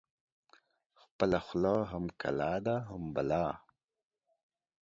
خپله 1.01 1.39
خوله 1.45 1.75
هم 1.91 2.05
کلا 2.21 2.53
ده 2.65 2.75
هم 2.89 3.03
بلا. 3.15 3.45